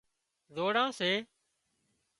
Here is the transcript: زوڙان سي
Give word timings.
زوڙان 0.55 0.89
سي 0.99 1.11